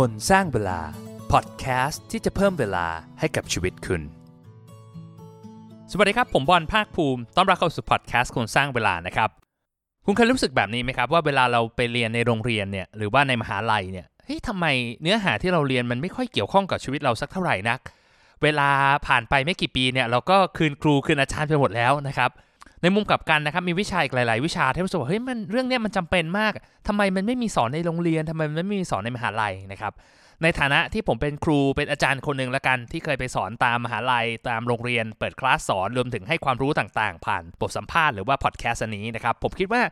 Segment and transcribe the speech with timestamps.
[0.00, 0.80] คนสร้างเวลา
[1.32, 2.86] พอดแคสต์ที่จะเพิ่มเวลา
[3.20, 4.02] ให้กับชีวิตคุณ
[5.90, 9.30] สวัสดีครับ ผมบอลภาคภูมิ ต้อนรับเข้าสู่พอดแคสต์คนสร้างเวลานะครับ
[10.06, 14.66] คุณเคยรู้สึกแบบนี้ไหมครับ ว่าเวลาเราไปเรียนในโรงเรียนเนี่ยหรือว่าในมหาลัยเนี่ยเฮ้ยทำไม
[15.02, 17.80] เนื้อหาที่เราเรียนมันไม่ค่อยเกี่ยวข้องกับชีวิตเราสักเท่าไหร่นัก
[18.42, 18.68] เวลา
[19.06, 22.30] ผ่านไปไม่กี่ปีเนี่ยเราก็คืนครูคืนอาจารย์ไปหมดแล้วนะครับ
[22.82, 26.52] ในมุมกลับกันนะครับมีวิชาอีกหลาย ๆ วิชาที่รู้สึกว่าเฮ้ยมันเรื่องนี้มันจำเป็นมาก
[26.88, 29.92] ทำไมมันไม่มีสอนในโรงเรียนทำไมมันไม่มีสอนในมหาลัยนะครับ
[30.42, 39.82] ในฐานะที่ผมเป็นครูเป็นอาจารย์คนหนึ่งละกัน ที่เคยไปสอนตามมหาลัยตามโรงเรียน เปิดคลาสสอนรวมถึงให้ความรู้ต่างๆ ผ่านบทสัมภาษณ์หรือว่าพอดแคสต์นี้นะครับผมคิดว่า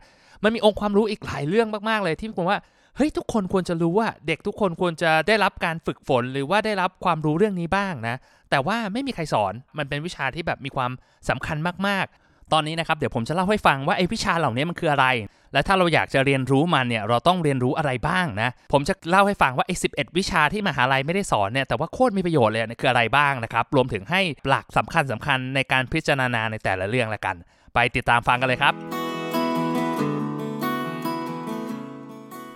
[0.43, 2.59] มันมีองค์ความรู้อีกหลายเรื่องมาก ๆ เลยที่ผมว่า
[2.95, 8.15] เฮ้ยทุกคนควรจะรู้ว่าเด็กทุกคนควรจะได้รับการฝึกฝน หรือว่าได้รับความรู้เรื่องนี้บ้างนะ
[8.49, 10.91] แต่ว่าไม่มีใครสอนมันเป็นวิชาที่แบบมีความ
[11.29, 12.05] สำคัญมาก
[12.53, 15.07] ตอนนี้นะครับเดี๋ยวผมจะเล่าให้ฟังว่าไอ้วิชาเหล่านี้มันคืออะไร
[15.53, 19.87] และถ้าเราอยากจะเรียนรู้มันเนี่ยเราต้องเรียนรู้อะไรบ้างนะ ผมจะเล่าให้ฟังว่าไอ้สิ
[20.17, 27.35] วิชาที่มหาลัยไม่ได้สอนเนี่ยแต่ว่าโคตรมีประโยชน์เลยคืออะไรบ้างนะครับ รวมถึงให้หลักสำคัญสำคัญในการพิจารณาในแต่ละเรื่องละกัน
[27.73, 28.73] ไปติดตามฟังกันเลยครับ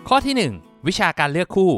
[0.07, 1.73] ข้อที่ 1 วิชาการเลือกคู่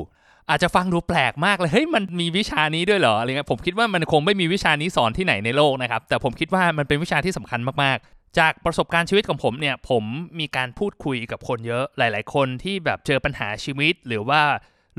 [0.50, 7.98] อาจจะฟังดูแปลกมากเลยเฮ้ยมันมีวิชานี้ด้วยเหรออะไรเงี้ยผมคิดว่ามันคงไม่มีวิชานี้สอนที่ไหนในโลกนะครับแต่ผมคิดว่ามันเป็นวิชาที่สำคัญมาก
[8.40, 10.04] จากประสบการณ์ชีวิตของผมเนี่ยผม
[10.40, 14.42] มีการพูดคุยกับคนเยอะหลาย ๆ คนที่แบบเจอปัญหาชีวิต หรือว่า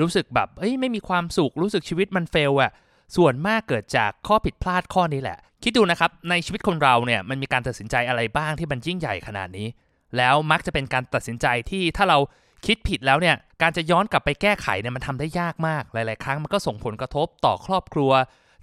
[0.01, 2.70] รู้สึกแบบเฮ้ยไม่มีความสุขรู้สึกชีวิตมันเฟลอะ
[3.17, 9.69] ส่วนมากเกิดจากข้อผิดพลาดข้อนี้แหละ คิดดูนะครับในชีวิตคนเราเนี่ยมันมีการตัดสินใจอะไรบ้างที่มันยิ่งใหญ่ขนาดนี้
[10.17, 12.19] แล้วมักจะเป็นการตัดสินใจที่ถ้าเรา
[12.67, 18.13] คิดผิดแล้วเนี่ยการจะย้อนกลับไปแก้ไขเนี่ยมันทำได้ยากมาก หลาย ๆ ครั้งมันก็ส่งผลกระทบต่อครอบครัว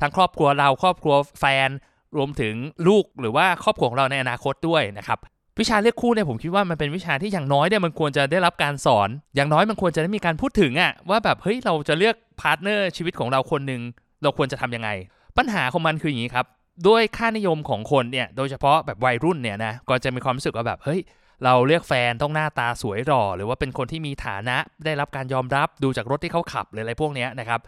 [0.01, 1.69] ทั้งครอบครัวเราครอบครัวแฟน
[2.17, 2.55] รวมถึง
[2.87, 5.19] ลูกหรือว่าครอบครัวของเราในอนาคตด้วยนะครับ
[5.59, 13.81] วิชาเลือกคู่เนี่ยผมคิดว่ามันเป็นวิชาที่อย่างน้อยเนี่ยมันควรจะได้รับการสอน อย่างน้อยมันควรจะได้มีการพูดถึงอะว่าแบบเฮ้ยเราจะเลือกพาร์ทเนอร์ชีวิตของเราคนหนึ่ง
[14.23, 14.89] เราควรจะทํำยังไง
[15.37, 16.45] ปัญหาของมันคืออย่างนี้ครับ
[16.87, 21.01] ด้วยค่านิยมของคนเนี่ยโดยเฉพาะแบบวัยรุ่นเนี่ยนะก็จะมีความรู้สึกว่าแบบเฮ้ย
[21.43, 27.59] เราเลือกแฟนต้องหน้าตาสวยหล่อหรือว่าเป็นคนที่มีฐานะได้รับการยอมรับดูจากรถที่เขาขับหรืออะไรพวกนี้นะครับ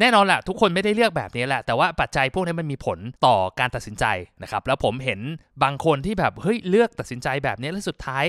[0.00, 4.04] แน่นอนแหละทุกคนไม่ได้เลือกแบบนี้แหละ แต่ว่าปัจจัยพวกนี้มันมีผลต่อการตัดสินใจ
[4.42, 5.20] นะครับ แล้วผมเห็น
[5.62, 8.24] บางคนที่แบบเฮ้ยเลือกตัดสินใจแบบนี้แล้วสุดท้าย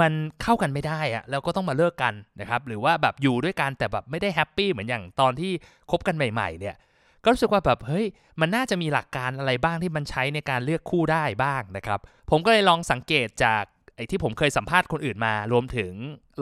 [0.00, 5.52] มันเข้ากันไม่ได้อะแล้วก็ต้องมาเลิกกันนะครับ หรือว่าแบบอยู่ด้วยกันแต่แบบไม่ได้แฮปปี้เหมือนอย่างตอนที่
[5.90, 6.76] คบกันใหม่ ๆ เนี่ย
[7.24, 8.06] ก็รู้สึกว่าแบบเฮ้ย
[8.40, 12.00] มันน่าจะมีหลักการอะไรบ้างที่มันใช้ในการเลือกคู่ได้บ้างนะครับ
[12.30, 13.62] ผมก็เลยลองสังเกตจาก
[13.96, 15.92] ไอ้ที่ผมเคยสัมภาษณ์คนอื่นมา รวมถึง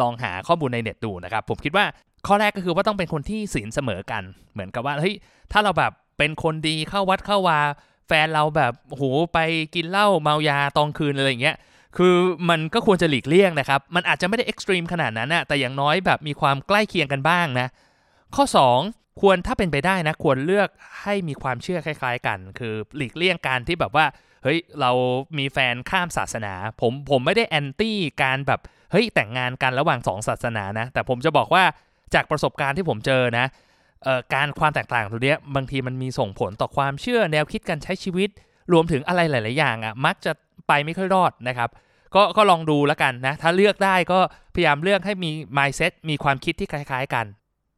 [0.00, 1.84] ลองหาข้อมูลในเน็ตดูนะครับ ผมคิดว่า
[2.26, 4.22] ข้อแรกก็คือว่าต้องเป็นคนที่ศีลเสมอกัน
[4.52, 5.14] เหมือนกับว่าเฮ้ย
[5.52, 7.58] ถ้าเราแบบเป็นคนดีเข้าวัดเข้าวา
[8.08, 9.02] แฟนเราแบบโห
[9.32, 9.38] ไป
[9.74, 11.56] กินเหล้าเมายาตอนคืนอะไรอย่างเงี้ย
[11.96, 12.14] คือ
[12.50, 17.68] มันก็ควรจะหลีกเลี่ยงนะครับ มันอาจจะไม่ได้เอ็กซ์ตรีมขนาดนั้นนะแต่อย่างน้อยแบบมีความใกล้เคียงกันบ้างนะ
[18.34, 18.44] ข้อ
[18.82, 20.68] 2 ควรถ้าเป็นไปได้นะ ควรเลือก
[21.02, 24.06] ให้มีความเชื่อคล้าย ๆ กัน คือหลีกเลี่ยงการที่แบบว่า
[24.42, 24.90] เฮ้ย เรา
[25.38, 28.60] มีแฟนข้ามศาสนา ผมผมไม่ได้แอนตี้การแบบ
[28.92, 31.64] เฮ้ย แต่งงานกันระหว่างสองศาสนานะ แต่ผมจะบอกว่า
[32.14, 33.46] จากประสบการณ์ที่ผมเจอนะ
[34.34, 38.28] การความแตกต่างตรงนี้บางทีมันมีส่งผลต่อความเชื่อแนวคิดการใช้ชีวิต
[38.72, 40.32] รวมถึงอะไรหลาย ๆ อย่างอะ่ะมักจะ
[40.68, 41.70] ไปไม่ค่อยรอดนะครับ
[42.14, 44.18] ก็ก็ลองดูแล้วกันนะ ถ้าเลือกได้ก็
[44.54, 47.26] พยายามเลือกให้มี mindset มีความคิดที่คล้าย ๆ กัน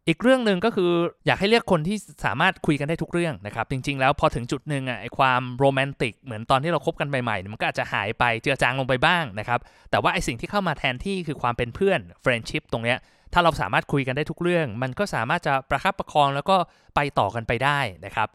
[0.09, 0.91] อีกเรื่องหนึ่งก็คือ
[1.27, 12.99] อยากให้เลือกคนที่สามารถคุยกันได้ทุกเรื่องนะครับ จริง ๆ แล้วพอถึงจุดหนึ่งอะไอความโรแมนติกเหมือนตอนที่เราคบกันใหม่ๆมันก็อาจจะหายไปเจือจางลงไปบ้างนะครับแต่ว่าไอสิ่งที่เข้ามาแทนที่คือความเป็นเพื่อนเฟรนชิพตรงเนี้ย
[13.35, 16.57] ถ้าเราสามารถคุยกันได้ทุกเรื่อง มันก็สามารถจะประคับประคองแล้วก็
[16.95, 18.29] ไปต่อกันไปได้นะครับ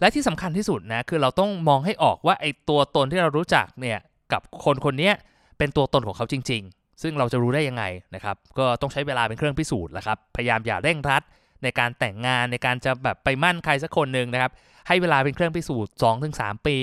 [0.00, 3.98] และที่สำคัญที่สุดนะคือเราต้องมองให้ออกว่าไอ้ตัวตนที่เรารู้จักเนี่ย
[4.32, 5.12] กับคนคนนี้
[5.58, 11.22] เป็นตัวตนของเขาจริง ๆ ซึ่งเราจะรู้ได้ยังไงนะครับ ก็ต้องใช้เวลาเป็นเครื่องพิสูจน์แหละครับ พยายามอย่าเร่งรัด
[11.62, 14.52] ในการแต่งงานในการจะแบบไปมั่นใครสักคนหนึ่งนะครับ
[14.88, 15.92] ให้เวลาเป็นเครื่องพิสูจน์
[16.30, 16.76] 2-3 ปี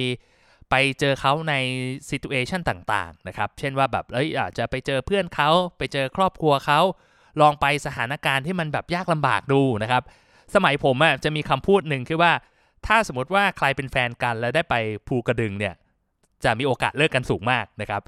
[0.70, 1.54] ไปเจอเขาใน
[2.08, 6.82] ซิทูเอชันต่างๆนะครับ เช่นว่าแบบเอ้ยอาจจะไปเจอเพื่อนเขาไปเจอครอบครัวเขา
[7.42, 10.04] ลองไปสถานการณ์ที่มันแบบยากลำบากดูนะครับ
[10.56, 12.32] สมัยผมอะจะมีคำพูดหนึ่งคือว่า
[12.88, 14.76] ถ้าสมมติว่าใครเป็นแฟนกันแล้วได้ไป
[15.08, 15.74] ภูกระดึงเนี่ย
[16.44, 18.02] จะมีโอกาสเลิกกันสูงมากนะครับ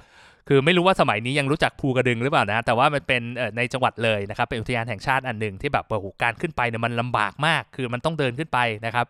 [0.48, 3.22] คือไม่รู้ว่าสมัยนี้ยังรู้จักภูกระดึงหรือเปล่านะ แต่ว่ามันเป็น
[3.58, 9.06] ในจังหวัดเลยนะครับ เป็นอุทยานแห่งชาติอันหนึ่งที่แบบโอ้โหการขึ้นไปเนี่ยมันลำบากมาก คือมันต้องเดินขึ้นไปนะครับ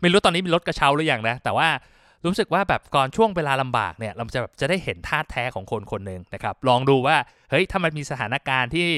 [0.00, 1.68] ไม่รู้ตอนนี้มีรถกระเช้าหรือยังนะ แต่ว่า
[2.24, 7.16] รู้สึกว่าแบบก่อนช่วงเวลาลำบากเนี่ยเราจะแบบจะได้เห็นท่าแท้ของคนคนหนึ่งนะครับ ลองดูว่า
[7.50, 8.88] เฮ้ยถ้ามันมีสถานการณ์ที่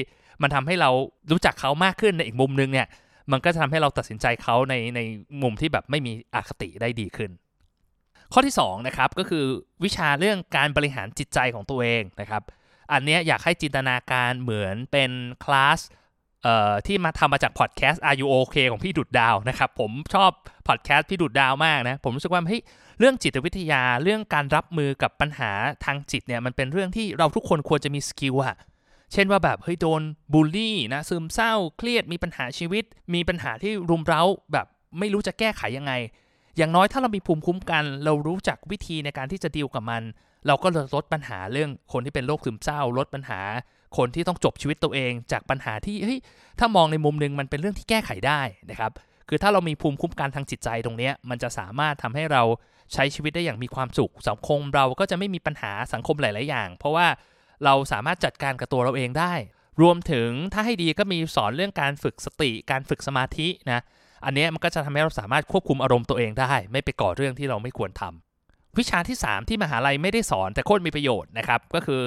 [0.41, 0.89] มันทำให้เรา
[1.31, 2.87] รู้จักเขามากขึ้นในอีกมุมนึงเนี่ย
[3.31, 4.99] มันก็จะทำให้เราตัดสินใจเขาในใน
[5.41, 7.31] มุมที่แบบไม่มีอคติได้ดีขึ้น
[8.33, 9.45] ข้อที่2นะครับก็คือ
[9.83, 12.43] วิชาเรื่องการบริหารจิตใจของตัวเองนะครับ
[12.91, 15.11] อันนี้อยากให้จินตนาการเหมือนเป็น
[15.43, 15.79] คลาส
[16.43, 20.31] เอ่อที่มาทำมาจากพอดแคสต์ Are You OK ของพี่ดุดดาวนะครับ ผมชอบ
[20.67, 22.61] พอดแคสต์พี่ดุดดาวมากนะ ผมรู้สึกว่าเฮ้ย
[22.99, 25.51] เรื่องจิตวิทยาเรื่องการรับมือกับปัญหา
[25.85, 28.55] ทางจิตเนี่ยมันเป็นเรื่องที่เราทุกคนควรจะมีสกิลอะ
[29.13, 30.01] เช่นว่าแบบเฮ้ยโดน
[30.33, 32.83] บูลลี่นะซึมเศร้าเครียดมีปัญหาชีวิต
[33.13, 34.21] มีปัญหาที่รุมเร้า
[34.53, 34.67] แบบ
[34.99, 35.93] ไม่รู้จะแก้ไขยังไง
[36.57, 40.03] อย่างน้อยถ้าเรามีภูมิคุ้มกัน เรารู้จักวิธีในการที่จะดีลกับมัน
[40.47, 43.41] เราก็ลดปัญหาเรื่องคนที่เป็นโรคซึมเศร้า ลดปัญหา
[43.97, 46.19] คนที่ต้องจบชีวิตตัวเอง จากปัญหาที่เฮ้ย
[46.59, 48.91] ถ้ามองในมุมหนึ่งมันเป็นเรื่องที่แก้ไขได้นะครับ
[49.29, 52.43] คือถ้าเรามีภูมิคุ้มกันทางจิตใจตรงนี้มันจะสามารถทำให้เรา
[52.93, 57.07] ใช้ชีวิตได้อย่างมีความสุข สังคมเราก็จะไม่มีปัญหาสังคมหลาย ๆ อย่าง เพราะว่า
[57.65, 59.33] เราสามารถจัดการกับตัวเราเองได้
[59.81, 63.81] รวมถึงถ้าให้ดีก็มีสอนเรื่องการฝึกสติ การฝึกสมาธินะ
[64.25, 72.03] อันนี้มันก็จะทำให้เราสามารถควบคุมอารมณ์ตัวเองได้ ไม่ไปก่อเรื่องที่เราไม่ควรทำวิชาที่ 3 ที่มหาลัยไม่ได้สอนแต่โคตรมีประโยชน์นะครับ ก็คือ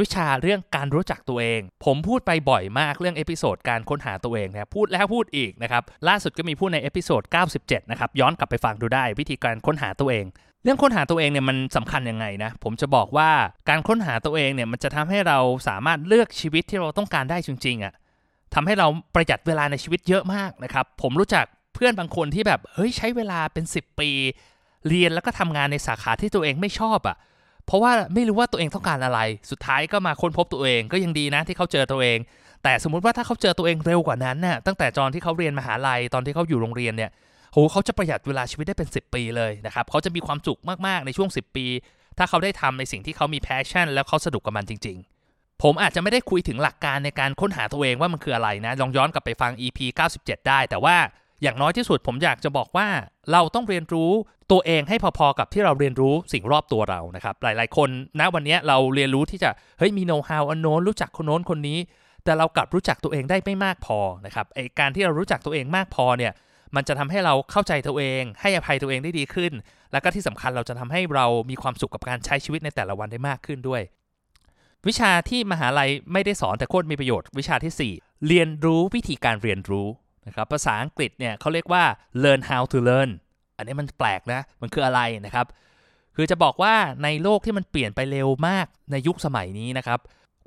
[0.00, 7.22] วิชาเรื่องการรู้จักตัวเอง ผมพูดไปบ่อยมากเรื่องเอพิโซดการค้นหาตัวเองนะพูดแล้วพูดอีกนะครับ ล่าสุดก็มีพูดในเอพิโซด
[7.56, 10.24] 97 นะครับ ย้อนกลับไปฟังดูได้วิธีการค้นหาตัวเอง
[10.64, 13.30] เรื่องค้นหาตัวเองเนี่ยมันสำคัญยังไงนะผมจะบอกว่า
[13.68, 15.38] การค้นหาตัวเองเนี่ยมันจะทำให้เรา
[15.68, 17.94] สามารถเลือกชีวิตที่เราต้องการได้จริงๆอะ่ะ
[18.54, 21.44] ทำให้เราประหยัดเวลาในชีวิตเยอะมากนะครับผมรู้จัก
[21.74, 24.10] เพื่อนบางคนที่แบบเฮ้ยใช้เวลาเป็น 10 ปี
[24.88, 27.16] เรียนแล้วก็ทำงานในสาขาที่ตัวเองไม่ชอบอะ่ะ
[27.66, 29.20] เพราะว่าไม่รู้ว่าตัวเองต้องการอะไร
[29.50, 32.18] สุดท้ายก็มาค้นพบตัวเองก็ยังดีนะที่เขาเจอตัวเอง
[32.62, 37.10] แต่สมมุติว่าถ้าเขาเจอตัวเองเร็วกว่านั้นน่ะตั้งแต่ตอนที่เขาเรียนมหาลัยตอนที่เขาอยู่โรงเรียนเนี่ย
[37.52, 41.66] โหเขาจะประหยัดเวลาชีวิตได้เป็น 10 ปีเลยนะครับเขาจะมีความสุขมากๆในช่วง 10 ปี
[42.18, 44.96] ถ้าเขาได้ทำในสิ่งที่เขามีแพชชั่น แล้วเขาสนุกกับมันจริง
[45.30, 49.78] ๆ ผมอาจจะไม่ได้คุยถึงหลักการในการค้นหาตัวเองว่ามันคืออะไรนะลองย้อนกลับไปฟัง EP
[50.14, 50.96] 97 ได้ แต่ว่า
[51.42, 52.88] อย่างน้อยที่สุดผมอยากจะบอกว่า
[53.32, 54.10] เราต้องเรียนรู้
[54.52, 57.88] ตัวเองให้พอๆกับที่เราเรียนรู้สิ่งรอบตัวเรานะครับ หลายๆคน
[58.20, 61.78] ณวันนี้เราเรียนรู้ที่จะเฮ้ยมีโน้ตฮาวอันโน้นรู้จักคนโน้นคนนี้
[62.24, 66.32] แต่เรากลับรู้จักตัวเองได้ไม่มากพอนะครับไอการที่เรารู้จักตัวเองมากพอเนี่ย
[66.76, 69.52] มันจะทำให้เราเข้าใจตัวเอง ให้อภัยตัวเองได้ดีขึ้น
[69.92, 73.82] แล้วก็ที่สำคัญเราจะทำให้เรามีความสุขกับการใช้ชีวิตในแต่ละวันได้มากขึ้นด้วย
[74.88, 79.88] วิชาที่มหาลัยไม่ได้สอนแต่โคตรมีประโยชน์ วิชาที่ 4 เรียนรู้วิธีการเรียนรู้
[80.26, 81.82] นะครับภาษาอังกฤษเนี่ยเขาเรียกว่า
[82.22, 83.10] learn how to learn
[83.56, 85.46] อันนี้มันแปลกนะมันคืออะไรนะครับ
[86.16, 86.74] คือจะบอกว่า
[87.04, 89.98] ในโลกที่มันเปลี่ยนไปเร็วมากในยุคสมัยนี้นะครับ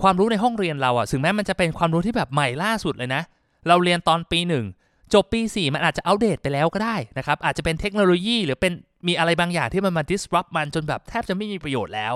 [0.02, 3.22] ความรู้ในห้องเรียนเราอะถึงแม้มันจะเป็นความรู้ที่แบบใหม่ล่าสุดเลยนะ
[3.68, 4.66] เราเรียนตอนปีหนึ่ง
[5.14, 8.74] จบปี 4 มันอาจจะอัปเดตไปแล้วก็ได้นะครับ อาจจะเป็นเทคโนโลยี หรือเป็น
[9.08, 12.14] มีอะไรบางอย่างที่มันมา disrupt มันจนแบบแทบจะไม่มีประโยชน์แล้ว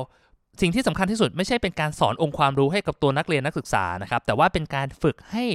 [0.62, 5.46] สิ่งที่สำคัญที่สุดไม่ใช่เป็นการสอนองค์ความรู้ให้กับตัวนักเรียนนักศึกษานะครับ แต่ว่าเป็นการฝึกให้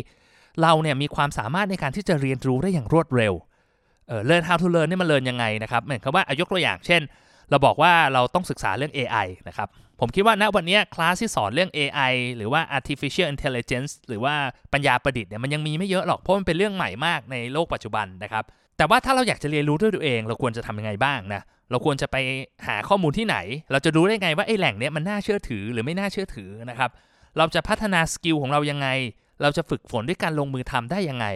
[0.62, 3.34] เราเนี่ยมีความสามารถในการที่จะเรียนรู้ได้อย่างรวดเร็ว
[4.08, 7.02] เออ learn how to learn นี่มันเรียนยังไงนะครับ เหมือนกับว่าอายกตัวอย่างเช่น
[7.50, 9.68] เราบอกว่าเราต้องศึกษาเรื่อง AI นะครับ
[10.00, 14.34] ผมคิดว่าณวันนี้คลาสที่สอนเรื่อง AI หรือว่า artificial intelligence หรือว่า
[14.72, 18.44] ปัญญาประดิษฐ์เนี่ยมันยังมีไม่เยอะหรอกเพราะมันเป็นเรื่องใหม่มากในโลกปัจจุบันนะครับ
[18.76, 22.16] แต่ว่าถ้าเราอยากจะเรียนรู้ด้วยตัวเอง เราควรจะทำยังไงบ้างนะเราควรจะไป
[22.66, 23.36] หาข้อมูลที่ไหน
[23.70, 26.90] เราจะรู้ได้ไงว่าไอ้แหล่งเนี้ยมันน่าเชื่อถือหรือไม่น่าเชื่อถือนะครับ
[27.38, 28.88] เราจะพัฒนาสกิลของเรายังไง
[29.42, 31.26] เราจะฝึกฝนด้วยการลงมือทำได้ยังไง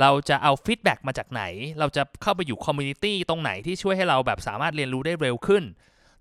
[0.00, 1.42] เราจะเอาฟีดแบ็กมาจากไหน
[1.78, 5.64] เราจะเข้าไปอยู่คอมมูนิตี้ตรงไหนที่ช่วยให้เราแบบสามารถเรียนรู้ได้เร็วขึ้น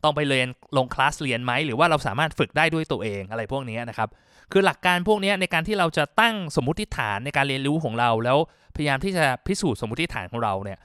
[0.04, 4.10] ต้องไปเรียนลงคลาสเรียนไหมหรือว่าเราสามารถฝึกได้ด้วยตัวเองอะไรพวกนี้นะครับ
[4.52, 8.38] คือหลักการพวกนี้ในการที่เราจะตั้งสมมติฐานในการเรียนรู้ของเรา แล้ว
[8.76, 10.80] พยายามที่จะพิสูจน์สมมติฐานของเราเนี่ย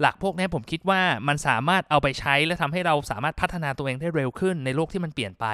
[0.00, 5.46] หลักพวกนี้ผมคิดว่ามันสามารถเอาไปใช้และทำให้เราสามารถพัฒนาตัวเองได้เร็วขึ้นในโลกที่มันเปลี่ยนไป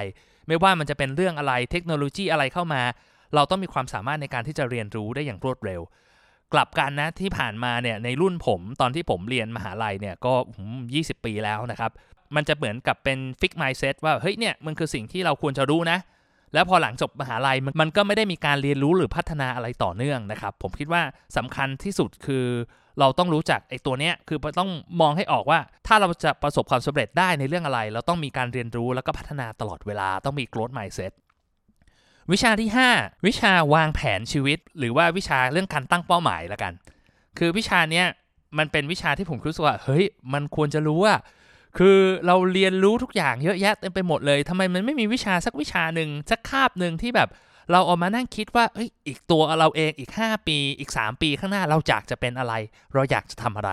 [0.49, 2.83] ไม่ว่ามันจะเป็นเรื่องอะไรเทคโนโลยีอะไรเข้ามา
[3.35, 5.81] เราต้องมีความสามารถในการที่จะเรียนรู้ได้อย่างรวดเร็ว
[6.53, 10.35] กลับกันนะที่ผ่านมาเนี่ยในรุ่นผมตอนที่ผมเรียนมหาลัยเนี่ยก็
[10.79, 11.91] 20 ปีแล้วนะครับ
[12.37, 15.99] มันจะเหมือนกับเป็นฟิกไมซ์เซตว่าเฮ้ยเนี่ยมันคือสิ่งที่เราควรจะรู้นะ
[16.55, 21.03] แล้วพอหลังจบมหาลัยมันก็ไม่ได้มีการเรียนรู้หรือพัฒนาอะไรต่อเนื่องนะครับ ผมคิดว่า
[21.37, 22.47] สำคัญที่สุดคือ
[23.01, 24.71] เราต้องรู้จักไอ้ตัวเนี้ยคือต้อง
[25.01, 31.13] มองให้ออกว่า ถ้าเราจะประสบความสำเร็จได้ในเรื่องอะไร เราต้องมีการเรียนรู้แล้วก็พัฒนาตลอดเวลาต้องมี growth mindset
[32.33, 36.73] วิชาที่ 5 วิชาวางแผนชีวิต หรือว่าวิชาเรื่องการตั้งเป้าหมายละกัน
[37.39, 38.07] คือวิชาเนี้ย
[38.59, 41.15] มันเป็นวิชาที่ผมรู้สึกว่าเฮ้ยมันควรจะรู้ว่า
[41.79, 47.29] คือเราเรียนรู้ทุกอย่างเยอะแยะเต็มไปหมดเลยทำไมมันไม่มีวิชาสักวิชาหนึ่งสักคาบหนึ่งที่แบบ
[47.73, 52.55] เราออกมานั่งคิดว่าเอ้ยอีกตัวเราเองอีก 5 ปีอีก 3 ปีข้างหน้าเราอยากจะเป็นอะไร
[52.95, 53.71] เราอยากจะทำอะไร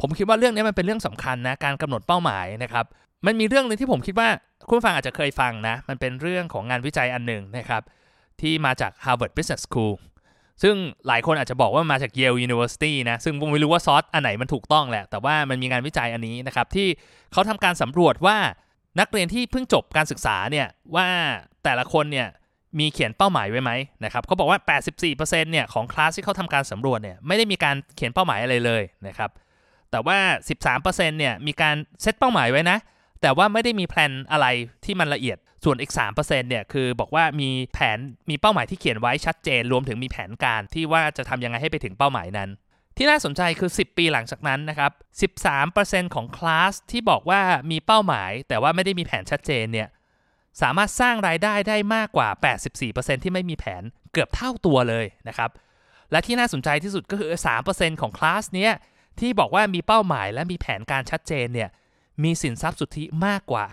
[0.00, 2.84] ผมคิดว่าเรื่องนี้มันเป็นเรื่องสำคัญนะการกำหนดเป้าหมายนะครับ
[3.26, 4.28] มันมีเรื่องหนึ่งที่ผมคิดว่า
[4.68, 7.82] คุณฟังอาจจะเคยฟังนะ มันเป็นเรื่องของงานวิจัยอันหนึ่งนะครับ
[8.40, 9.94] ที่มาจาก Harvard Business School
[10.62, 10.74] ซึ่ง
[11.06, 16.88] หลายคนอาจจะบอกว่ามาจาก Yale University นะ ซึ่งผมไม่รู้ว่าซอสอันไหนมันถูกต้องแหละ แต่ว่ามันมีงานวิจัยอันนี้นะครับ ที่
[17.32, 18.36] เขาทำการสำรวจว่า
[19.00, 20.66] นักเรียนที่เพิ่งจบการศึกษาเนี่ย
[20.96, 21.06] ว่า
[21.64, 22.28] แต่ละคนเนี่ย
[22.78, 23.70] มีเขียนเป้าหมายไว้ไหม
[24.04, 24.58] นะครับเขาบอกว่า
[25.04, 29.30] 84%เนี่ยของคลาสที่เขาทำการสำรวจเนี่ยไม่ได้มีการเขียนเป้าหมายอะไรเลยนะครับ
[29.90, 30.18] แต่ว่า
[30.72, 32.78] 13%เนี่ยมีการเซตเป้าหมายไว้นะ
[33.22, 34.46] แต่ว่าไม่ได้มีแผนอะไร
[34.84, 37.98] ที่มันละเอียด ส่วนอีก 3%เนี่ยคือบอกว่ามีแผน
[38.30, 42.50] มีเป้าหมายที่เขียนไว้ชัดเจน รวมถึงมีแผนการที่ว่าจะทำยังไงให้ไปถึงเป้าหมายนั้น
[42.96, 44.92] ที่น่าสนใจคือ 10 ปีหลังจากนั้นนะครับ
[45.48, 49.88] 13%ของคลาสที่บอกว่ามีเป้าหมาย แต่ว่าไม่ได้มีแผนชัดเจนเนี่ย
[50.62, 52.28] สามารถสร้างรายได้ได้มากกว่า
[52.76, 55.50] 84%ที่ไม่มีแผนเกือบเท่าตัวเลยนะครับ
[56.10, 57.30] และที่น่าสนใจที่สุดก็คือ
[57.66, 58.72] 3%ของคลาสเนี้ย
[59.20, 61.70] ที่บอกว่ามีเป้าหมายและมีแผนการชัดเจนเนี่ย
[62.22, 63.64] มีสินทรัพย์สุทธิมากกว่า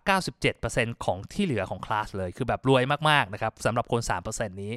[0.47, 4.73] 97%ของที่เหลือของคลาสเลย คือแบบรวยมากๆนะครับสำหรับคน 3%นี้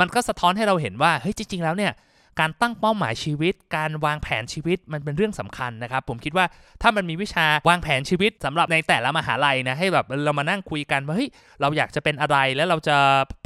[0.00, 1.92] มันก็สะท้อนให้เราเห็นว่าเฮ้ยจริง ๆ แล้วเนี่ย
[2.40, 6.46] การตั้งเป้าหมายชีวิต การวางแผนชีวิตมันเป็นเรื่องสำคัญนะครับ ผมคิดว่า
[6.82, 12.96] ถ้ามันมีวิชาวางแผนชีวิตสำหรับในแต่ละมหาลัยนะให้แบบเรามานั่งคุยกันว่าเฮ้ยเราอยากจะเป็นอะไรแล้วเราจะ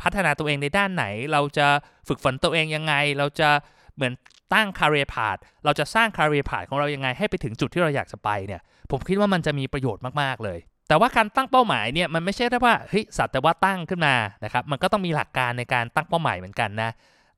[0.02, 1.66] พัฒนาตัวเองในด้านไหน เราจะ
[2.08, 3.48] ฝึกฝนตัวเองยังไง เราจะ
[3.96, 4.12] เหมือน
[4.54, 16.90] ตั้ง career path เราจะสร้าง career path ของเรายังไงให้ไปถึงจุดที่เราอยากจะไปเนี่ย ผมคิดว่ามันจะมีประโยชน์มาก ๆ เลย แต่ว่าการตั้งเป้าหมายเนี่ยมันไม่ใช่แค่ว่าเฮ้ยสัตว์แต่ว่าตั้งขึ้นมานะครับมันก็ต้องมีหลักการในการตั้งเป้าหมายเหมือนกันนะ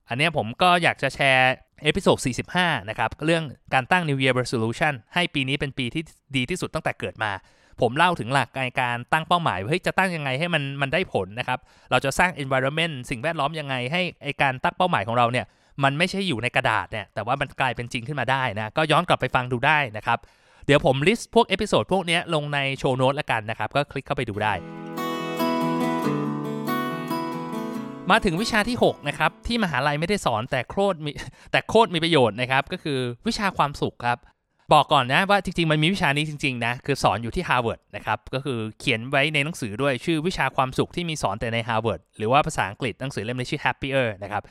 [0.09, 1.51] อันนี้ผมก็อยากจะแชร์
[1.83, 2.17] เอพิโซด
[2.53, 3.43] 45 นะครับ เรื่อง
[3.73, 6.03] การตั้ง New Year Resolution ให้ปีนี้เป็นปีที่
[6.35, 7.31] ดีที่สุดตั้งแต่เกิดมา
[7.81, 11.59] ผมเล่าถึงหลักในการตั้งเป้าหมายว่าเฮ้ยจะตั้งยังไงให้มันมันได้ผลนะครับ
[11.91, 15.45] เราจะสร้าง environment สิ่งแวดล้อมยังไงให้ไอการตั้งเป้าหมายของเราเนี่ย
[15.83, 20.19] มันไม่ใช่อยู่ในกระดาษเนี่ยแต่ว่ามันกลายเป็นจริงขึ้นมาได้นะก็ย้อนกลับไปฟังดูได้นะครับ
[20.65, 24.53] เดี๋ยวผมลิสต์พวกเอพิโซดพวกนี้ลงในโชว์โน้ตล้วกันนะครับ ก็คลิกเข้าไปดูได้
[28.11, 31.11] มาถึงวิชาที่ 6 นะครับ ที่มหาลัยไม่ได้สอนแต่โคตรมี
[31.51, 34.17] แต่โคตรมีประโยชน์นะครับ ก็คือวิชาความสุขครับ
[34.73, 44.43] บอกก่อนนะว่าจริงๆ มันมีวิชานี้จริงๆนะคือสอนอยู่ที่ Harvard นะครับก็คือเขียนไว้ในหนังสือด้วยชื่อวิชาความสุขที่มีสอนแต่ใน Harvard หรือว่าภาษาอังกฤษหนังสือเล่มนี้ชื่อ Happier นะครับ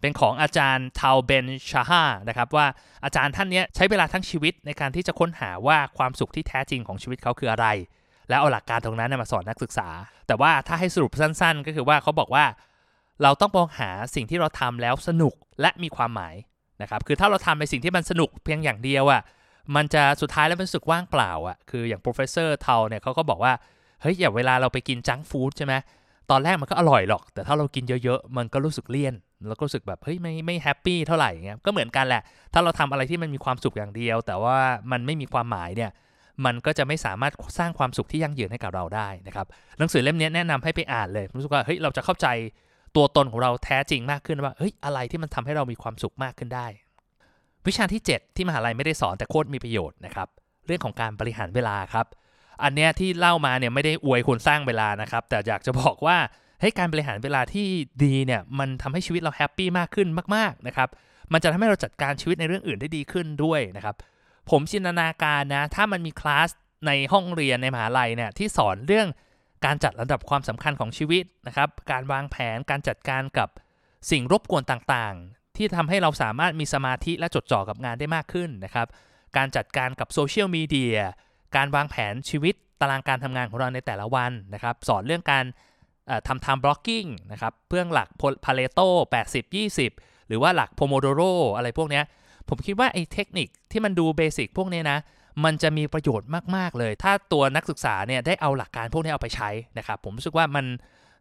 [0.00, 2.66] เป็นของอาจารย์ทาวเบนชาฮานะครับว่า
[3.04, 7.66] อาจารย์ท่านนี้ใช้เวลาทั้งชีวิตในการที่จะค้นหาว่าความสุขที่แท้จริงของชีวิตเขาคืออะไร
[8.28, 9.88] แล้วเอาหลักการตรงนั้นมาสอนนักศึกษา
[10.26, 12.44] แต่ว่าถ้าให้สรุปสั้น ๆ ก็คือว่าเขาบอกว่า
[13.22, 16.34] เราต้องมองหาสิ่งที่เราทำแล้วสนุกและมีความหมาย
[16.82, 19.22] นะครับคือถ้าเราทำในสิ่งที่มันสนุกเพียงอย่างเดียวอะ่ะ
[19.76, 23.52] มันจะสุดท้ายแล้วมันสึกว่างเปล่าอะ่ะคืออย่าง professor เทาเนี่ยเขาก็บอกว่า
[24.00, 25.74] เฮ้ยอย่างเวลาเราไปกินจังฟู้ดใช่ไหม
[26.30, 29.14] ตอนแรกมันก็อร่อยหรอก แต่ถ้าเรากินเยอะๆ มันก็รู้สึกเลี่ยน
[29.48, 34.56] แล้วก็รู้สึกแบบเฮ้ยไม่ไม่แฮปปี้เท่าไหร่เงี้ยก็เหมือนกันแหละ ถ้าเราทำอะไรที่มันมีความสุขอย่างเดียว แต่ว่า
[34.92, 35.90] มันไม่มีความหมายเนี่ย
[36.44, 39.46] มันก็จะไม่สามารถสร้างความสุขที่ยั่งยืนให้กับเราได้นะครับ
[39.78, 42.26] หนังสือเล่มนี้แนะนำให้ไปอ่านเลยรู้สึกว่าเฮ้ยเราจะเข้าใจ
[42.96, 46.66] ตัวตนของเราแท้จริงมากขึ้นว่าเฮ้ยอะไรที่มันทำให้เรามีความสุขมากขึ้นได้
[47.66, 50.28] วิชาที่ 7 ที่มหาลัยไม่ได้สอนแต่โคตรมีประโยชน์นะครับ
[50.66, 52.06] เรื่องของการบริหารเวลาครับ
[52.62, 56.16] อันเนี้ยที่เล่ามาเนี่ยไม่ได้อวยคนสร้างเวลานะครับ แต่อยากจะบอกว่า
[56.60, 57.66] เฮ้ยการบริหารเวลาที่
[58.04, 60.88] ดีเนี่ยมันทำให้ชีวิตเราแฮปปี้มากขึ้นมากๆนะครับ
[61.32, 63.94] มันจะทำให้เราจัดการชีวิตในเรื่องอื่นได้ดีขึ้นด้วยนะครับ
[64.50, 66.48] ผมจินตนาการนะถ้ามันมีคลาส
[66.86, 69.08] ในห้องเรียนในมหาลัยเนี่ยที่สอนเรื่อง
[69.64, 73.48] การจัดลำดับความสำคัญของชีวิตนะครับการวางแผนการจัดการกับ
[74.10, 78.86] สิ่งรบกวนต่างๆ ที่ทำให้เราสามารถมีสมาธิและจดจ่อกับงานได้มากขึ้นนะครับ
[79.36, 80.96] การจัดการกับโซเชียลมีเดีย
[81.56, 85.44] การวางแผนชีวิตตารางการทำงานของเราในแต่ละวันนะครับ สอนเรื่องการ
[86.28, 88.08] ทำ time blocking นะครับเพื่องหลัก
[88.44, 88.88] Pareto
[89.24, 89.54] 80
[89.86, 92.02] 20 หรือว่าหลัก Pomodoro อะไรพวกนี้
[92.48, 94.98] ผมคิดว่าไอ้เทคนิคที่มันดูเบสิกพวกนี้นะ
[95.44, 100.66] มันจะมีประโยชน์มาก ๆ เลย ถ้าตัวนักศึกษาเนี่ยได้เอาหลักการพวกนี้เอาไปใช้นะครับ ผมรู้สึกว่ามัน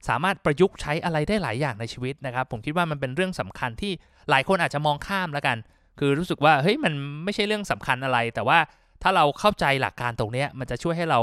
[0.09, 3.91] สามารถประยุกต์ใช้อะไรได้หลายอย่างในชีวิตนะครับ ผมคิดว่ามันเป็นเรื่องสำคัญที่
[4.29, 5.57] หลายคนอาจจะมองข้ามแล้วกัน
[5.99, 6.93] คือรู้สึกว่าเฮ้ยมัน
[7.23, 8.59] ไม่ใช่เรื่องสำคัญอะไร แต่ว่า
[9.03, 11.19] ถ้าเราเข้าใจหลักการตรงนี้มันจะช่วยให้เรา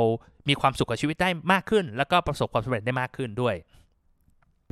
[0.48, 3.54] มีความสุขกับชีวิตได้มากขึ้น แล้วก็ประสบความสำเร็จได้มากขึ้นด้วย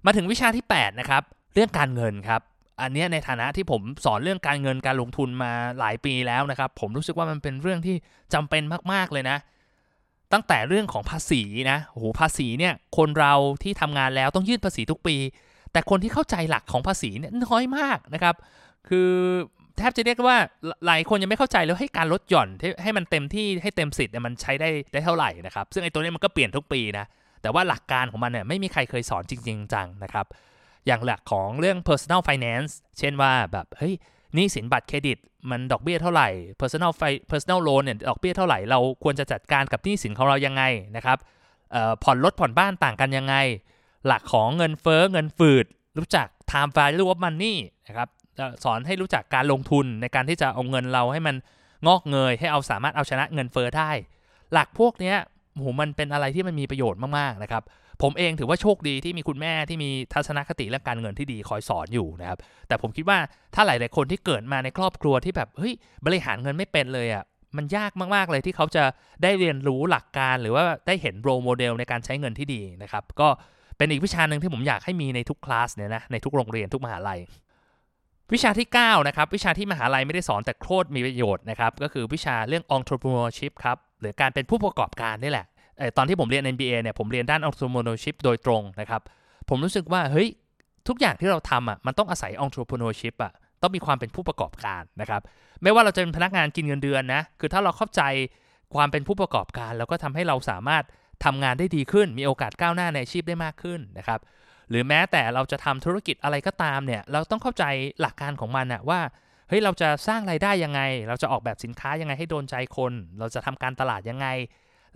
[0.07, 1.23] มาถึงวิชาที่ 8 นะครับ
[1.55, 2.41] เรื่องการเงินครับ
[2.83, 7.97] อันนี้ในฐานะที่ผมสอนเรื่องการเงินการลงทุนมาหลายปีแล้วนะครับ ผมรู้สึกว่ามันเป็นเรื่องที่
[8.35, 9.39] จำเป็นมากๆเลยนะ
[10.33, 15.17] ตั้งแต่เรื่องของภาษีนะโอ้โหภาษีเนี่ยคนเราที่ทำงานแล้วต้องยื่นภาษีทุกปี
[15.73, 18.35] แต่คนที่เข้าใจหลักของภาษีเนี่ยน้อยมากนะครับ
[18.89, 19.11] คือ
[19.79, 20.39] แทบจะเรียกว่า
[20.87, 22.49] หลายคนยังไม่เข้าใจแล้วให้การลดหย่อน
[22.83, 27.07] ให้มันเต็มที่ให้เต็มสิทธิ์มันใช้ได้ได้เท่าไหร่นะครับซึ่งไอ้ตัวนี้มันก็เปลี่ยนทุกปีนะ
[27.43, 30.27] แต่ว่าหลักการของมันเนี่ยไม่มีใครเคยสอนจริงๆจังนะครับ
[30.87, 33.95] อย่างหลักของเรื่อง personal finance เช่นว่าแบบเฮ้ย
[34.37, 35.19] นี่สินบัตรเครดิต
[35.51, 36.29] มันดอกเบี้ยเท่าไหร่
[36.61, 40.63] personal fi- personal loan เนี่ยดอกเบี้ยเท่าไหร่เราควรจะจัดการกับหนี้สินของเรายังไง
[40.97, 41.19] นะครับ
[42.05, 43.35] ผ่อนรถผ่อนบ้านต่างกันยังไง
[44.07, 45.67] หลักของเงินเฟ้อเงินฝืด
[45.99, 48.09] รู้จัก time value of money นะครับ
[48.65, 51.37] สอนให้รู้จักการลงทุนในการที่จะเอาเงินเราให้มัน
[51.87, 53.91] งอกเงย ให้เอาสามารถเอาชนะเงินเฟอ้อได้
[54.53, 55.15] หลักพวกนี้
[55.55, 57.63] โหมันเป็นอะไรที่มันมีประโยชน์มากๆนะครับ
[58.03, 62.39] ผผมเองถือว่าโชคดีที่มีคุณแม่ที่มีทัศนคติเรื่องการเงินที่ดีคอยสอนอยู่นะครับ
[62.69, 63.19] แต่ผมคิดว่า
[63.55, 65.75] ถ้าหลาย ๆ คนที่เกิดมาในครอบครัวที่แบบเฮ้ย
[66.07, 67.25] บริหารเงินไม่เป็นเลยอะ่ะ
[67.57, 68.85] มันยากมากๆเลยที่เขาจะ
[69.23, 73.29] ได้เรียนรู้หลักการหรือว่าได้เห็นโรโมเดลในการใช้เงินที่ดีนะครับ ก็
[73.79, 77.21] เป็นอีกวิชาหนึ่งที่ผมอยากให้มีในทุกคลาสเนี่ยนะในทุกโรงเรียนทุกมหาลัย
[78.33, 85.47] วิชาที่ 9 นะครับ วิชาที่มหาลัยไม่ได้สอนแต่โคตรมีประโยชน์นะครับ ก็คือวิชาเรื่อง entrepreneurship ครับ หรือการเป็นผู้ประกอบการนี่แหละ
[85.97, 89.03] ตอนที่ผมเรียน MBA เนี่ยผมเรียนด้าน entrepreneurship โดยตรงนะครับ
[89.49, 90.29] ผมรู้สึกว่าเฮ้ย
[90.89, 95.23] ทุกอย่างที่เราทำอะมันต้องอาศัย entrepreneurship อะต้องมีความเป็นผู้ประกอบการนะครับ
[95.63, 98.03] ไม่ว่าเราจะเป็นพนักงานกินเงินเดือนนะคือถ้าเราเข้าใจ
[98.75, 100.85] ความเป็นผู้ประกอบการ แล้วก็ทำให้เราสามารถ
[101.25, 104.21] ทำงานได้ดีขึ้น มีโอกาสก้าวหน้าในอาชีพได้มากขึ้นนะครับ
[104.71, 107.65] หรือแม้แต่เราจะทำธุรกิจอะไรก็ตามเนี่ยเราต้องเข้าใจ
[108.01, 109.01] หลักการของมันอะว่า
[109.49, 114.27] เฮ้ยเราจะสร้างไรายได้ยังไง เราจะออกแบบสินค้ายังไงให้โดนใจคน เราจะทำการตลาดยังไง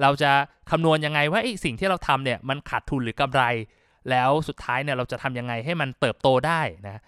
[0.03, 0.31] เราจะ
[0.71, 3.43] คำนวณยังไงว่าไอ้สิ่งที่เราทำเนี่ยมันขาดทุนหรือกำไร
[4.11, 7.01] แล้วสุดท้ายเนี่ยเราจะทำยังไงให้มันเติบโตได้นะ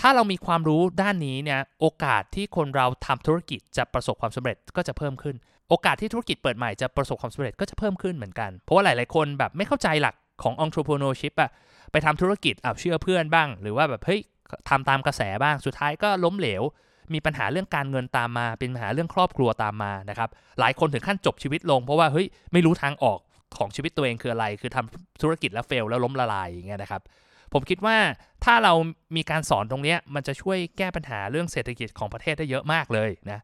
[0.00, 5.36] ถ้าเรามีความรู้ด้านนี้เนี่ยโอกาสที่คนเราทำธุรกิจจะประสบความสำเร็จก็จะเพิ่มขึ้น
[5.68, 11.50] โอกาสที่ธุรกิจเปิดใหม่จะประสบความสำเร็จก็จะเพิ่มขึ้นเหมือนกัน เพราะว่าหลาย ๆ คนแบบไม่เข้าใจหลัก ของ entrepreneurship อะ
[11.92, 14.20] ไปทำธุรกิจอะเชื่อเพื่อนบ้าง หรือว่าแบบเฮ้ย
[14.68, 16.62] ทำตามกระแสบ้างสุดท้ายก็ล้มเหลว
[17.14, 20.28] มีปัญหาเรื่องการเงินตามมา เป็นปัญหาเรื่องครอบครัวตามมานะครับ
[20.60, 23.18] หลายคนถึงขั้นจบชีวิตลง เพราะว่าเฮ้ยไม่รู้ทางออก
[23.56, 27.02] ของชีวิตตัวเองคืออะไร คือทำธุรกิจแล้วเฟลแล้วล้มละลายอย่างเงี้ยนะครับ
[27.52, 27.96] ผมคิดว่า
[28.44, 28.72] ถ้าเรา
[29.16, 33.40] มีการสอนตรงนี้มันจะช่วยแก้ปัญหาเรื่องเศรษฐกิจของประเทศได้เยอะมากเลยนะ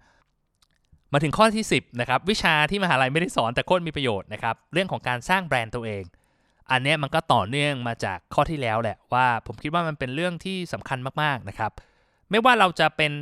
[1.12, 6.04] มาถึงข้อที่ 10นะครับวิชาที่มหาลัยไม่ได้สอนแต่โคตรมีประโยชน์นะครับเรื่องของการสร้างแบรนด์ตัวเอง
[6.72, 11.72] อันนี้มันก็ต่อเนื่องมาจากข้อที่แล้วแหละว่า ผมคิดว่ามันเป็นเรื่องที่สำคัญมากๆนะครับ
[12.30, 13.12] ไม่ว่าเราจะเป็น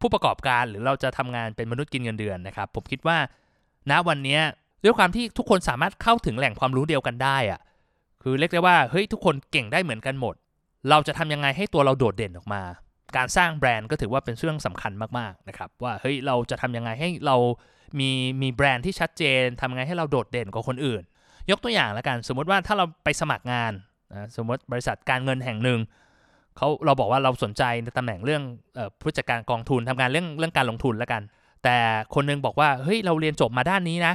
[0.00, 3.18] ผู้ประกอบการหรือเราจะทำงานเป็นมนุษย์กินเงินเดือนนะครับ ผมคิดว่า
[3.90, 4.38] ณวันนี้
[4.84, 7.60] ด้วยความที่ทุกคนสามารถเข้าถึงแหล่งความรู้เดียวกันได้อะ
[8.22, 10.34] คือเรียกได้ว่าเฮ้ยทุกคนเก่งได้เหมือนกันหมด
[10.90, 12.62] เราจะทำยังไงให้ตัวเราโดดเด่นออกมา
[13.16, 17.36] การสร้างแบรนด์ก็ถือว่าเป็นเรื่องสำคัญมากๆนะครับว่าเฮ้ยเราจะทำยังไงให้เรา
[17.98, 18.10] มี
[18.42, 21.02] มีแบรนด์ที่ชัดเจนทำยังไงให้เราโดดเด่นกว่าคนอื่น
[21.50, 23.72] ยกตัวอย่างแล้วกันสมมติว่าถ้าเราไปสมัครงาน
[24.12, 25.80] นะสมมติบริษัทการเงินแห่งหนึ่ง
[26.56, 28.42] เขาเราบอกว่าเราสนใจในตำแหน่งเรื่อง
[29.00, 31.22] ผู้จัดการกองทุนทำงานเรื่องเรื่องการลงทุนแล้วกัน
[31.64, 31.76] แต่
[32.14, 34.14] คนนึงบอกว่าเฮ้ยเราเรียนจบมาด้านนี้นะ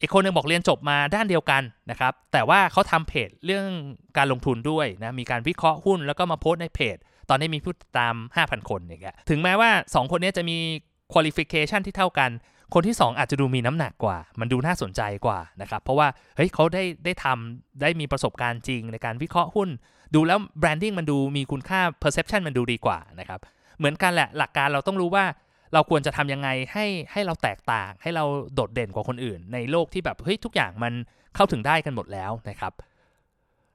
[0.00, 3.66] อีกคนนึงบอกเรียนจบมาด้านเดียวกันนะครับแต่ว่าเขาทำเพจเรื่อง
[4.16, 6.96] การลงทุนด้วยนะมีการวิเคราะห์หุ้นแล้วก็มาโพสในเพจ
[7.30, 10.56] ตอนนี้มีผู้ติดตาม 5,000 คนอย่างเงี้ยถึงแม้ว่า 2 คนนี้จะมี
[11.12, 12.30] คุณลิฟิเคชันที่เท่ากัน
[12.74, 19.68] คนที่ 2 อาจจะดูมีน้ำหนักกว่า มันดูน่าสนใจกว่านะครับ เพราะว่าเฮ้ยเขาได้ได้ทำได้มีประสบการณ์จริงในการวิเคราะห์หุ้น
[20.14, 23.40] ดูแล้วแบรนดิ้งมันดูมีคุณค่า perception มันดูดีกว่านะครับ
[23.78, 25.24] เหมือนกันแหละหลักการเราต้องรู้ว่า
[25.72, 28.24] เราควรจะทำยังไงให้ให้เราแตกต่าง ให้เรา
[28.54, 30.92] โดดเด่นกว่าคนอื่น ในโลกที่แบบเฮ้ยทุกอย่างมัน
[31.34, 32.72] เข้าถึงได้กันหมดแล้วนะครับ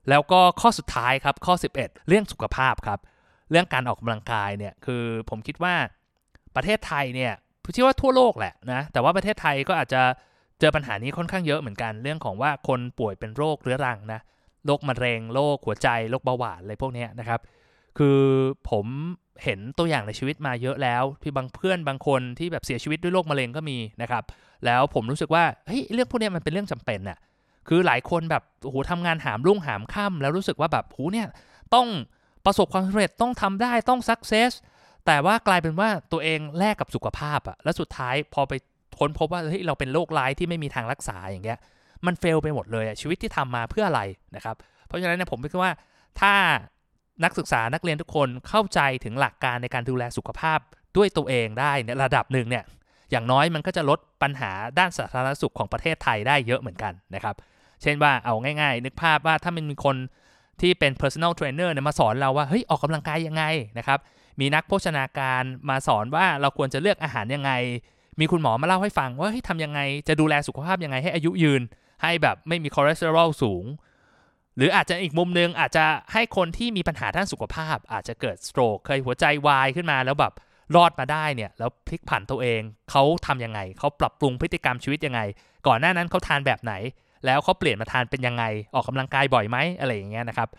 [0.09, 1.73] แล้วก็ข้อสุดท้ายครับข้อ 11
[2.07, 2.99] เรื่องสุขภาพครับ
[3.51, 5.75] เรื่องการออกกำลังกายเนี่ยคือผมคิดว่า
[6.55, 7.33] ประเทศไทยเนี่ย
[7.75, 10.01] คิดว่าทั่วโลกแหละนะแต่ว่าประเทศไทยก็อาจจะ
[10.59, 14.19] เจอปัญหานี้ค่อนข้างเยอะเหมือนกันเรื่องของว่าคนป่วยเป็นโรคเรื้อรังนะ
[14.65, 17.39] โรคมะเร็งโรคหัวใจโรคเบาหวานอะไรพวกนี้นะครับ
[17.97, 18.19] คือ
[18.69, 18.85] ผม
[19.43, 24.23] เห็นตัวอย่างในชีวิตมาเยอะแล้วพี่บางเพื่อนบางคนที่แบบเสียชีวิตด้วยโรคมะเร็งก็มีนะครับ
[24.65, 27.17] แล้วผมรู้สึกว่าเฮ้ยเรื่องพวกนี้มันเป็นเรื่องจำเป็นน่ะ
[27.67, 31.27] คือหลายคนแบบโอ้โหทำงานหามรุ่งหามค่ำแล้วรู้สึกว่าแบบโหเนี่ย
[31.73, 31.87] ต้อง
[32.45, 34.51] ประสบความสำเร็จต้องทำได้ต้องสักเซส
[35.05, 38.53] แต่ว่ากลายเป็นว่าตัวเองแลกกับสุขภาพอะแล้วสุดท้ายพอไป
[38.99, 41.59] ค้นพบว่าเฮ้ยเราเป็นโรคร้ายที่ไม่มีทางรักษาอย่างเงี้ย
[42.05, 44.01] มันเฟลไปหมดเลยอะชีวิตที่ทำมาเพื่ออะไร
[44.35, 44.55] นะครับ
[44.87, 45.73] เพราะฉะนั้นเนี่ยผมคิดว่า
[46.21, 46.33] ถ้า
[47.23, 50.59] นักศึกษานักเรียนทุกคนเข้าใจถึงหลักการในการดูแลสุขภาพ
[50.97, 52.63] ด้วยตัวเองได้ในระดับหนึ่งเนี่ย
[53.11, 57.35] อย่างน้อยมันก็จะลดปัญหาด้านสาธารณสุขของประเทศไทยได้เยอะเหมือนกันนะครับ
[57.81, 59.95] เช่นว่าเอาง่ายๆ นึกภาพว่าถ้ามันมีคน
[60.61, 63.43] ที่เป็น personal trainer เนี่ยมาสอนเราว่าเฮ้ยออกกำลังกายยังไง
[63.77, 63.99] นะครับ
[64.39, 67.51] มีนักโภชนาการมาสอนว่าเราควรจะเลือกอาหารยังไง
[68.19, 71.61] มีคุณหมอมาเล่าให้ฟังว่าเฮ้ยทำยังไงจะดูแลสุขภาพยังไงให้อายุยืน
[72.03, 73.65] ให้แบบไม่มีคอเลสเตอรอลสูง
[74.57, 80.33] หรืออาจจะอีกมุมนึงอาจจะให้คนที่มีปัญหาด้านสุขภาพ อาจจะเกิดสโตรกเคยหัวใจวายขึ้นมาแล้วแบบ
[80.75, 85.21] รอดมาได้เนี่ยแล้วพลิกผันตัวเองเขาทำยังไงเขาปรับปรุงพฤติกรรมชีวิตยังไง
[85.67, 86.73] ก่อนหน้านั้นเขาทานแบบไหน
[87.25, 88.43] แล้วเขาเปลี่ยนมาทานเป็นยังไง
[88.75, 90.49] ออกกำลังกายบ่อยไหมอะไรอย่างเงี้ยนะครับ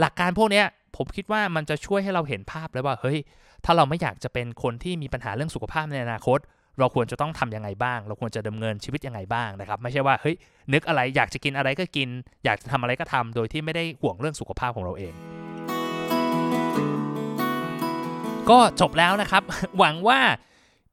[0.00, 0.66] หลักการพวกเนี้ย
[0.98, 3.18] ผมคิดว่ามันจะช่วยให้เราเห็นภาพเลยว่าเฮ้ย
[3.64, 6.38] ถ้าเราไม่อยากจะเป็นคนที่มีปัญหาเรื่องสุขภาพในอนาคต
[6.78, 10.36] เราควรจะต้องทํำยังไงบ้าง เราควรจะดำเนินชีวิตยังไงบ้างนะครับ ไม่ใช่ว่าเฮ้ย
[10.72, 12.08] นึกอะไรอยากจะกินอะไรก็กิน
[12.44, 15.12] อยากจะทำอะไรก็ทำโดยที่ไม่ได้ห่วงเรื่องสุขภาพของเราเอง
[18.50, 19.42] ก็จบแล้วนะครับ
[19.78, 20.20] หวังว่า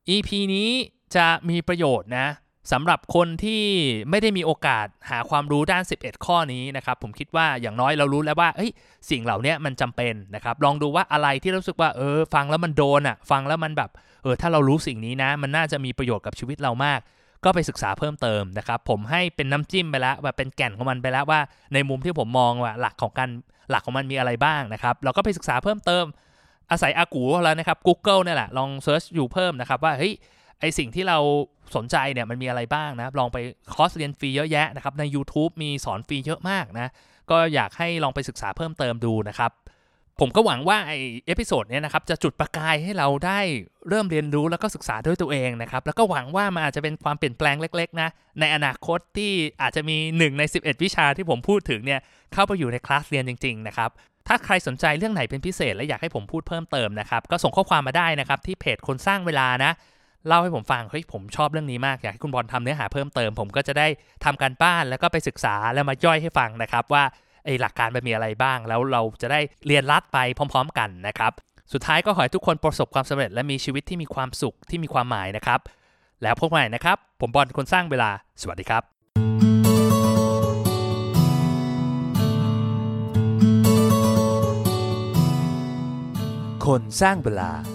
[0.10, 0.70] EP นี้
[1.16, 2.28] จะมีประโยชน์นะ
[2.72, 3.64] สำหรับคนที่
[4.10, 8.68] ไม่ได้มีโอกาสหาความรู้ด้าน 11 ข้อนี้นะครับผมคิดว่าอย่างน้อยเรารู้แล้วว่าเอ้
[9.10, 13.90] สิ่งเหล่านี้มันจำเป็นนะครับลองดูว่าอะไรที่รู้สึกว่าเออฟังแล้วมันโดนอะ่ะฟังแล้วมันแบบ
[14.24, 17.00] เออถ้าเรารู้สิ่งนี้นะ มันน่าจะมีประโยชน์กับชีวิตเรามาก
[17.44, 21.40] ก็ไปศึกษาเพิ่มเติมนะครับผมให้เป็นน้ำจิ้มไปแล้วแบบเป็นแก่นของมันไปแล้วว่า
[21.74, 23.30] ในมุมที่ผมมองว่าหลักของการ
[23.70, 26.06] หลักของมันมีอะไรบ้างนะครับเราก็ไปศึกษาเพิ่มเติม
[26.72, 30.14] อาศัยอากูแล้วนะครับ Google เนี่ยแหละลองเซิร์ชอยู่เพิ่มนะครับว่าเฮ้ย
[30.60, 31.18] ไอสิ่งที่เรา
[31.76, 33.38] สนใจเนี่ยมันมีอะไรบ้างนะ ลองไป
[33.74, 36.88] คอร์สเรียนฟรีเยอะแยะนะครับ ใน YouTube มีสอนฟรีเยอะมากนะ
[37.32, 39.52] ก็อยากให้ลองไปศึกษาเพิ่มเติมดูนะครับ
[40.20, 40.92] ผมก็หวังว่าไอ
[41.26, 43.40] เอพิโซดเนี้ยนะครับจะจุดประกายให้เราได้
[43.90, 52.00] เริ่มเรียนรู้แล้วก็ศึกษาด้วยตัวเองนะครับ แล้วก็หวังว่ามันอาจจะเป็นความเปลี่ยนแปลงเล็ก ๆ นะ ในอนาคตที่อาจจะมี 1 ใน 11 วิชาที่ผมพูดถึงเนี่ย
[52.34, 53.90] เข้าไปอยู่ในคลาสเรียนจริง ๆ นะครับ
[54.28, 59.72] ถ้าใครสนใจเรื่องไหนเป็นพิเศษและอยากให้ผมพูดเพิ่มเติมนะครับ ก็ส่งข้อความมาได้นะครับ ที่เพจคนสร้างเวลานะ
[60.28, 63.88] เล่าให้ผมฟังเฮ้ยผมชอบเรื่องนี้มากอยากให้คุณบอลทำเนื้อหาเพิ่มเติม ผมก็จะได้
[64.26, 67.04] ทำการบ้านแล้วก็ไปศึกษาแล้วมาย่อยให้ฟังนะครับ ว่า
[67.46, 71.32] ไอ้หลักการมันมีอะไรบ้าง แล้วเราจะได้เรียนรัดไปพร้อม ๆ กันนะครับ
[71.74, 75.60] สุดท้ายก็ขอให้ทุกคนประสบความสำเร็จ และมีชีวิตที่มีความสุขที่มีความหมายนะครับ
[76.24, 78.10] แล้วพบกันใหม่นะครับ ผมบอลคนสร้างเวลา
[78.42, 78.84] สวัสดีครับ
[86.66, 87.75] คนสร้างเวลา